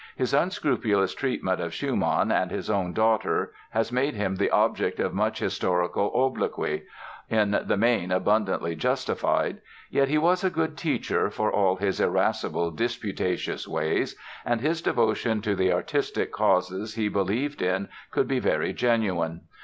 His 0.15 0.33
unscrupulous 0.33 1.13
treatment 1.13 1.61
of 1.61 1.75
Schumann 1.75 2.31
and 2.31 2.49
his 2.49 2.71
own 2.71 2.91
daughter 2.91 3.53
has 3.69 3.91
made 3.91 4.15
him 4.15 4.35
the 4.37 4.49
object 4.49 4.99
of 4.99 5.13
much 5.13 5.37
historical 5.37 6.11
obloquy, 6.15 6.85
in 7.29 7.51
the 7.67 7.77
main 7.77 8.11
abundantly 8.11 8.75
justified. 8.75 9.61
Yet 9.91 10.07
he 10.07 10.17
was 10.17 10.43
a 10.43 10.49
good 10.49 10.75
teacher, 10.75 11.29
for 11.29 11.51
all 11.53 11.75
his 11.75 11.99
irascible, 12.01 12.71
disputatious 12.71 13.67
ways 13.67 14.15
and 14.43 14.59
his 14.59 14.81
devotion 14.81 15.39
to 15.43 15.53
the 15.53 15.71
artistic 15.71 16.31
causes 16.31 16.95
he 16.95 17.07
believed 17.07 17.61
in 17.61 17.87
could 18.09 18.27
be 18.27 18.39
very 18.39 18.73
genuine. 18.73 19.41